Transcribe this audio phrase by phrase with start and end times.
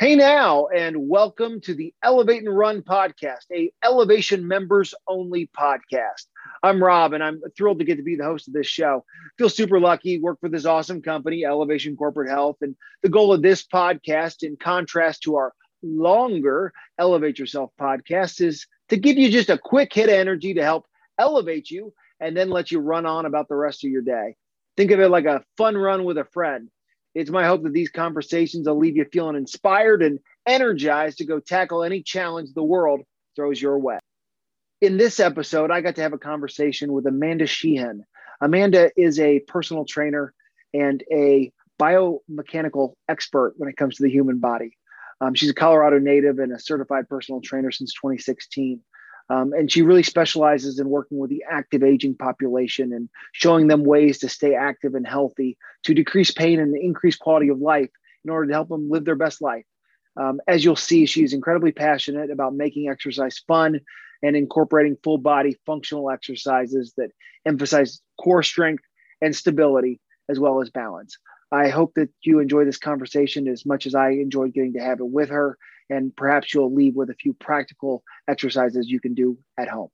[0.00, 6.26] Hey now, and welcome to the Elevate and Run podcast, a elevation members only podcast.
[6.62, 9.04] I'm Rob, and I'm thrilled to get to be the host of this show.
[9.38, 12.58] Feel super lucky, work for this awesome company, Elevation Corporate Health.
[12.60, 18.68] And the goal of this podcast, in contrast to our longer Elevate Yourself podcast, is
[18.90, 20.86] to give you just a quick hit of energy to help
[21.18, 24.36] elevate you and then let you run on about the rest of your day.
[24.76, 26.70] Think of it like a fun run with a friend
[27.14, 31.40] it's my hope that these conversations will leave you feeling inspired and energized to go
[31.40, 33.00] tackle any challenge the world
[33.36, 33.98] throws your way.
[34.80, 38.04] In this episode, I got to have a conversation with Amanda Sheehan.
[38.40, 40.32] Amanda is a personal trainer
[40.72, 44.76] and a biomechanical expert when it comes to the human body.
[45.20, 48.80] Um, she's a Colorado native and a certified personal trainer since 2016.
[49.30, 53.84] Um, and she really specializes in working with the active aging population and showing them
[53.84, 57.90] ways to stay active and healthy, to decrease pain and increase quality of life
[58.24, 59.64] in order to help them live their best life.
[60.16, 63.80] Um, as you'll see, she's incredibly passionate about making exercise fun
[64.22, 67.10] and incorporating full body functional exercises that
[67.46, 68.82] emphasize core strength
[69.20, 71.18] and stability as well as balance.
[71.52, 75.00] I hope that you enjoy this conversation as much as I enjoyed getting to have
[75.00, 75.56] it with her
[75.90, 79.90] and perhaps you'll leave with a few practical exercises you can do at home.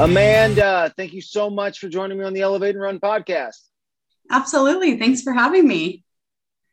[0.00, 3.58] Amanda, thank you so much for joining me on the Elevate and Run podcast.
[4.30, 4.98] Absolutely.
[4.98, 6.04] Thanks for having me.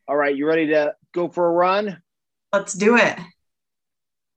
[0.08, 2.02] All right, you ready to go for a run?
[2.53, 3.17] Let's do it.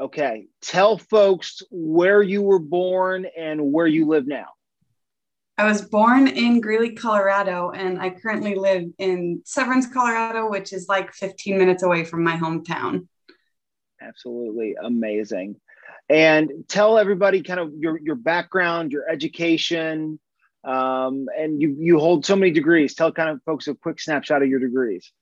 [0.01, 0.47] Okay.
[0.63, 4.47] Tell folks where you were born and where you live now.
[5.61, 10.89] I was born in Greeley, Colorado, and I currently live in Severance, Colorado, which is
[10.89, 13.07] like 15 minutes away from my hometown.
[14.01, 15.57] Absolutely amazing.
[16.09, 20.19] And tell everybody kind of your, your background, your education,
[20.65, 22.95] um, and you, you hold so many degrees.
[22.95, 25.13] Tell kind of folks a quick snapshot of your degrees.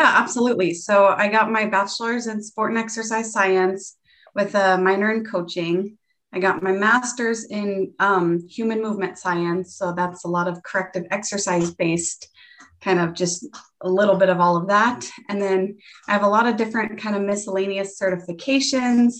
[0.00, 0.74] Yeah, absolutely.
[0.74, 3.96] So I got my bachelor's in sport and exercise science
[4.34, 5.96] with a minor in coaching.
[6.32, 9.76] I got my master's in um, human movement science.
[9.76, 12.28] So that's a lot of corrective exercise based,
[12.80, 13.46] kind of just
[13.80, 15.08] a little bit of all of that.
[15.28, 15.78] And then
[16.08, 19.14] I have a lot of different kind of miscellaneous certifications.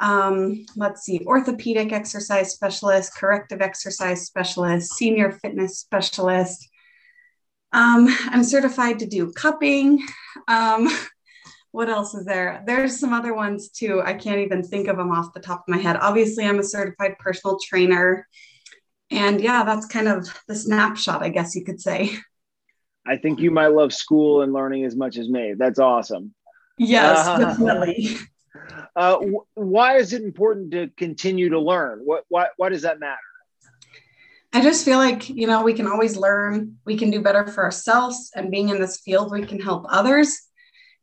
[0.00, 6.68] Um, let's see, orthopedic exercise specialist, corrective exercise specialist, senior fitness specialist.
[7.72, 10.06] Um, I'm certified to do cupping.
[10.46, 10.88] Um,
[11.74, 12.62] what else is there?
[12.64, 14.00] There's some other ones too.
[14.00, 15.96] I can't even think of them off the top of my head.
[15.96, 18.28] Obviously, I'm a certified personal trainer.
[19.10, 22.16] And yeah, that's kind of the snapshot, I guess you could say.
[23.04, 25.54] I think you might love school and learning as much as me.
[25.58, 26.32] That's awesome.
[26.78, 28.18] Yes, uh, definitely.
[28.94, 29.18] Uh,
[29.54, 32.02] why is it important to continue to learn?
[32.04, 33.18] What, why, why does that matter?
[34.52, 37.64] I just feel like, you know, we can always learn, we can do better for
[37.64, 40.40] ourselves, and being in this field, we can help others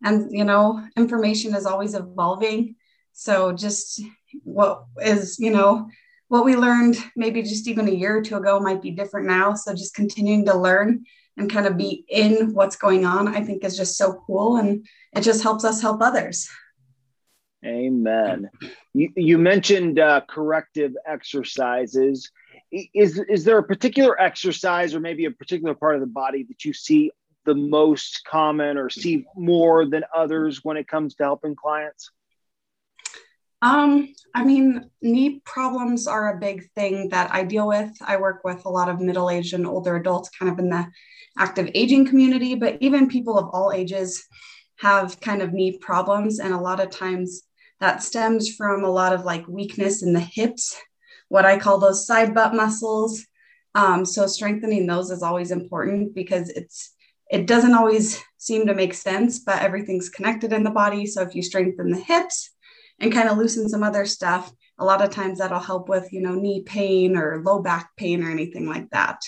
[0.04, 2.76] and you know information is always evolving.
[3.14, 4.02] So just
[4.44, 5.90] what is you know
[6.28, 9.54] what we learned maybe just even a year or two ago might be different now.
[9.54, 11.04] So just continuing to learn
[11.38, 14.58] and kind of be in what's going on i think is just so cool.
[14.58, 14.86] And
[15.16, 16.50] it just helps us help others.
[17.66, 18.50] Amen.
[18.94, 22.32] You, you mentioned uh, corrective exercises.
[22.72, 26.64] Is is there a particular exercise or maybe a particular part of the body that
[26.66, 27.12] you see
[27.46, 32.12] the most common or see more than others when it comes to helping clients?
[33.64, 37.92] Um, I mean, knee problems are a big thing that I deal with.
[38.02, 40.88] I work with a lot of middle aged and older adults kind of in the
[41.38, 44.26] active aging community, but even people of all ages
[44.80, 46.40] have kind of knee problems.
[46.40, 47.44] And a lot of times
[47.80, 50.76] that stems from a lot of like weakness in the hips,
[51.30, 53.26] what I call those side butt muscles.
[53.76, 56.94] Um, so strengthening those is always important because it's
[57.32, 61.06] it doesn't always seem to make sense, but everything's connected in the body.
[61.06, 62.52] So if you strengthen the hips
[63.00, 66.22] and kind of loosen some other stuff, a lot of times that'll help with, you
[66.22, 69.22] know, knee pain or low back pain or anything like that.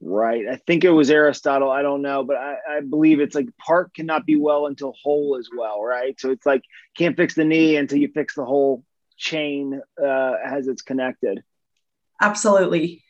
[0.00, 0.46] Right.
[0.48, 1.72] I think it was Aristotle.
[1.72, 5.36] I don't know, but I, I believe it's like part cannot be well until whole
[5.40, 5.82] as well.
[5.82, 6.18] Right.
[6.20, 6.62] So it's like
[6.96, 8.84] can't fix the knee until you fix the whole
[9.16, 11.42] chain uh, as it's connected.
[12.20, 13.02] Absolutely.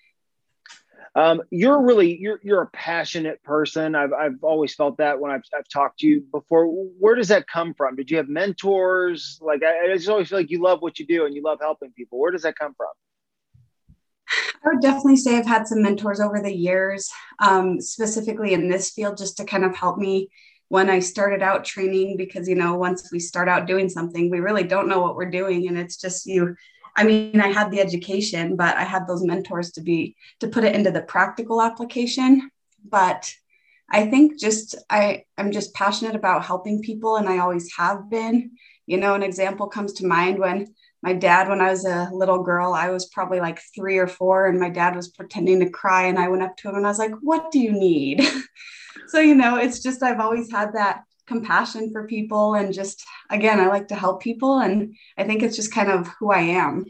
[1.14, 3.94] Um, you're really you're you're a passionate person.
[3.94, 6.66] I've I've always felt that when I've I've talked to you before.
[6.66, 7.96] Where does that come from?
[7.96, 9.38] Did you have mentors?
[9.40, 11.58] Like I, I just always feel like you love what you do and you love
[11.60, 12.18] helping people.
[12.18, 12.88] Where does that come from?
[14.64, 18.90] I would definitely say I've had some mentors over the years, um, specifically in this
[18.90, 20.28] field, just to kind of help me
[20.68, 22.16] when I started out training.
[22.16, 25.30] Because you know, once we start out doing something, we really don't know what we're
[25.30, 26.54] doing, and it's just you
[26.98, 30.64] I mean, I had the education, but I had those mentors to be to put
[30.64, 32.50] it into the practical application.
[32.84, 33.32] But
[33.88, 38.50] I think just I I'm just passionate about helping people and I always have been.
[38.86, 42.42] You know, an example comes to mind when my dad when I was a little
[42.42, 46.06] girl, I was probably like 3 or 4 and my dad was pretending to cry
[46.06, 48.26] and I went up to him and I was like, "What do you need?"
[49.06, 53.60] so, you know, it's just I've always had that compassion for people and just again,
[53.60, 56.84] I like to help people and I think it's just kind of who I am.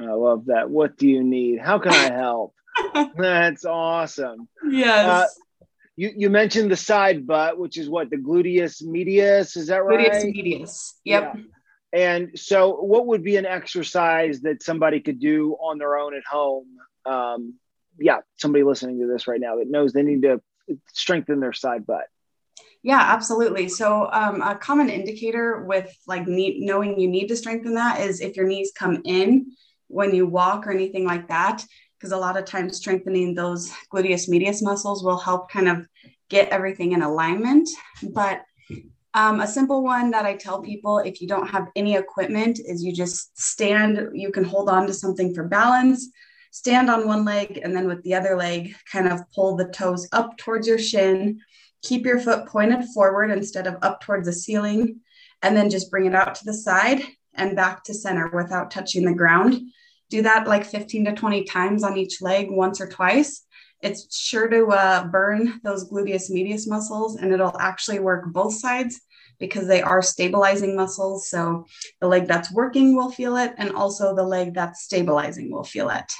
[0.00, 0.70] I love that.
[0.70, 1.58] What do you need?
[1.58, 2.54] How can I help?
[3.16, 4.48] That's awesome.
[4.68, 5.08] Yes.
[5.08, 5.26] Uh,
[5.96, 10.12] you, you mentioned the side butt, which is what the gluteus medius, is that right?
[10.12, 11.00] Gluteus medius.
[11.04, 11.32] Yep.
[11.34, 11.42] Yeah.
[11.92, 16.24] And so, what would be an exercise that somebody could do on their own at
[16.30, 16.66] home?
[17.06, 17.54] Um,
[17.98, 20.42] yeah, somebody listening to this right now that knows they need to
[20.92, 22.06] strengthen their side butt.
[22.86, 23.68] Yeah, absolutely.
[23.68, 28.20] So, um, a common indicator with like need, knowing you need to strengthen that is
[28.20, 29.50] if your knees come in
[29.88, 31.64] when you walk or anything like that
[31.98, 35.84] because a lot of times strengthening those gluteus medius muscles will help kind of
[36.28, 37.68] get everything in alignment.
[38.14, 38.42] But
[39.14, 42.84] um, a simple one that I tell people if you don't have any equipment is
[42.84, 46.08] you just stand, you can hold on to something for balance,
[46.52, 50.08] stand on one leg, and then with the other leg, kind of pull the toes
[50.12, 51.40] up towards your shin.
[51.86, 55.02] Keep your foot pointed forward instead of up towards the ceiling,
[55.40, 57.00] and then just bring it out to the side
[57.32, 59.60] and back to center without touching the ground.
[60.10, 63.44] Do that like 15 to 20 times on each leg once or twice.
[63.82, 69.00] It's sure to uh, burn those gluteus medius muscles and it'll actually work both sides
[69.38, 71.30] because they are stabilizing muscles.
[71.30, 71.66] So
[72.00, 75.90] the leg that's working will feel it and also the leg that's stabilizing will feel
[75.90, 76.12] it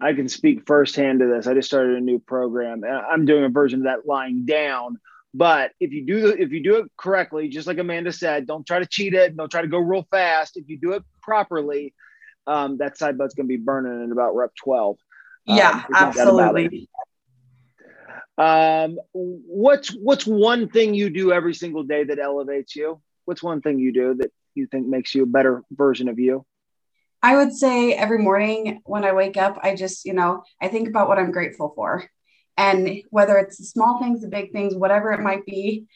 [0.00, 3.48] i can speak firsthand to this i just started a new program i'm doing a
[3.48, 4.96] version of that lying down
[5.32, 8.78] but if you do if you do it correctly just like amanda said don't try
[8.78, 11.94] to cheat it don't try to go real fast if you do it properly
[12.46, 14.96] um, that side butt's going to be burning in about rep 12.
[15.46, 16.88] Yeah, um, absolutely.
[18.36, 23.00] Um, what's what's one thing you do every single day that elevates you?
[23.24, 26.44] What's one thing you do that you think makes you a better version of you?
[27.22, 30.88] I would say every morning when I wake up, I just, you know, I think
[30.88, 32.08] about what I'm grateful for.
[32.56, 35.86] And whether it's the small things, the big things, whatever it might be,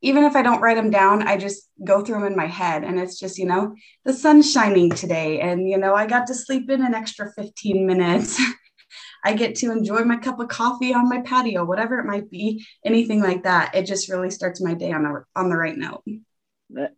[0.00, 2.84] even if I don't write them down, I just go through them in my head.
[2.84, 3.74] And it's just, you know,
[4.04, 5.40] the sun's shining today.
[5.40, 8.40] And, you know, I got to sleep in an extra 15 minutes.
[9.24, 12.66] I get to enjoy my cup of coffee on my patio, whatever it might be,
[12.84, 13.74] anything like that.
[13.74, 16.02] It just really starts my day on the, on the right note.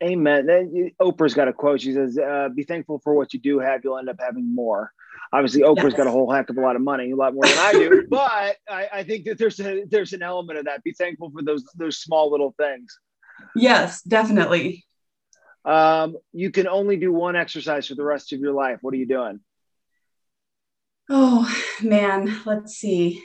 [0.02, 0.92] Amen.
[1.00, 1.80] Oprah's got a quote.
[1.80, 3.82] She says, uh, "Be thankful for what you do have.
[3.82, 4.92] You'll end up having more."
[5.32, 7.58] Obviously, Oprah's got a whole heck of a lot of money, a lot more than
[7.58, 8.06] I do.
[8.10, 10.84] but I, I, think that there's a there's an element of that.
[10.84, 12.98] Be thankful for those those small little things.
[13.54, 14.84] Yes, definitely.
[15.64, 18.78] Um, you can only do one exercise for the rest of your life.
[18.82, 19.40] What are you doing?
[21.10, 21.52] Oh
[21.82, 23.22] man, let's see.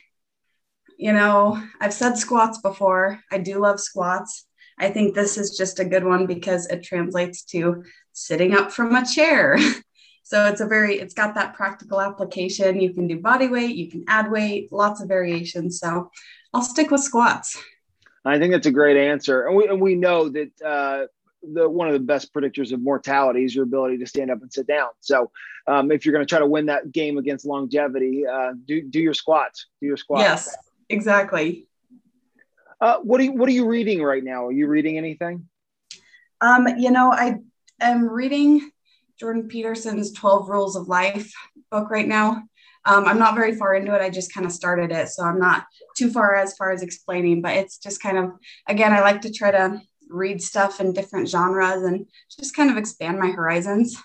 [0.97, 3.19] You know, I've said squats before.
[3.31, 4.45] I do love squats.
[4.81, 7.83] I think this is just a good one because it translates to
[8.13, 9.57] sitting up from a chair.
[10.23, 12.81] so it's a very, it's got that practical application.
[12.81, 15.79] You can do body weight, you can add weight, lots of variations.
[15.79, 16.09] So
[16.53, 17.61] I'll stick with squats.
[18.25, 19.47] I think that's a great answer.
[19.47, 21.05] And we, and we know that uh,
[21.53, 24.51] the one of the best predictors of mortality is your ability to stand up and
[24.51, 24.89] sit down.
[24.99, 25.31] So
[25.67, 28.99] um, if you're going to try to win that game against longevity, uh, do, do
[28.99, 30.23] your squats, do your squats.
[30.23, 30.57] Yes,
[30.89, 31.67] exactly.
[32.81, 34.47] Uh, what are you What are you reading right now?
[34.47, 35.47] Are you reading anything?
[36.41, 37.35] Um, you know, I
[37.79, 38.71] am reading
[39.19, 41.31] Jordan Peterson's Twelve Rules of Life
[41.69, 42.43] book right now.
[42.83, 44.01] Um, I'm not very far into it.
[44.01, 45.65] I just kind of started it, so I'm not
[45.95, 47.43] too far as far as explaining.
[47.43, 48.31] But it's just kind of
[48.67, 49.79] again, I like to try to
[50.09, 52.07] read stuff in different genres and
[52.39, 53.95] just kind of expand my horizons.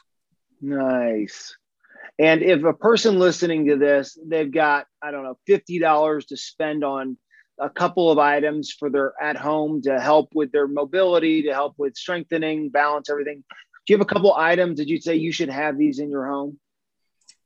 [0.61, 1.57] Nice.
[2.19, 6.83] And if a person listening to this, they've got, I don't know, $50 to spend
[6.83, 7.19] on
[7.59, 11.75] a couple of items for their at home to help with their mobility, to help
[11.79, 13.43] with strengthening, balance, everything.
[13.87, 16.27] Do you have a couple items that you'd say you should have these in your
[16.27, 16.59] home?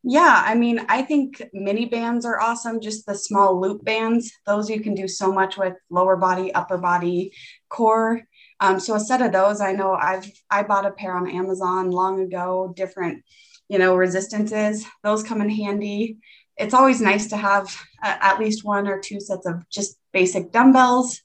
[0.02, 2.80] Yeah, I mean, I think mini bands are awesome.
[2.80, 6.78] Just the small loop bands, those you can do so much with lower body, upper
[6.78, 7.32] body,
[7.68, 8.22] core.
[8.60, 11.90] Um, so a set of those, I know I've I bought a pair on Amazon
[11.90, 12.72] long ago.
[12.74, 13.22] Different,
[13.68, 14.86] you know, resistances.
[15.02, 16.16] Those come in handy.
[16.60, 21.20] It's always nice to have at least one or two sets of just basic dumbbells.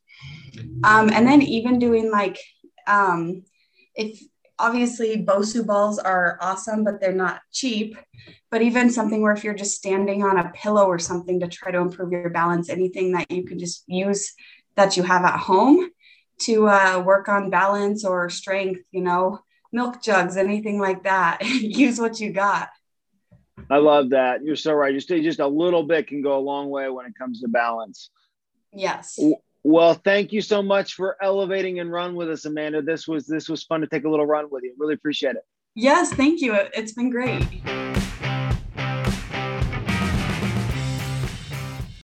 [0.83, 2.39] Um, and then even doing like,
[2.87, 3.43] um,
[3.95, 4.19] if
[4.57, 7.97] obviously Bosu balls are awesome, but they're not cheap.
[8.49, 11.71] But even something where if you're just standing on a pillow or something to try
[11.71, 14.33] to improve your balance, anything that you can just use
[14.75, 15.89] that you have at home
[16.41, 19.39] to uh, work on balance or strength, you know,
[19.71, 21.41] milk jugs, anything like that.
[21.45, 22.69] use what you got.
[23.69, 24.43] I love that.
[24.43, 24.93] You're so right.
[24.93, 28.09] Just just a little bit can go a long way when it comes to balance.
[28.73, 29.19] Yes.
[29.63, 32.81] Well, thank you so much for elevating and run with us, Amanda.
[32.81, 34.75] This was this was fun to take a little run with you.
[34.77, 35.43] Really appreciate it.
[35.73, 36.53] Yes, thank you.
[36.73, 37.43] It's been great.